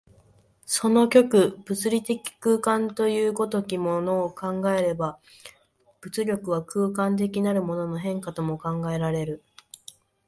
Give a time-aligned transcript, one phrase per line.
[0.65, 5.19] その極、物理的空間という如きものを考えれば、
[5.99, 9.43] 物力は空間的なるものの変化とも考えられる。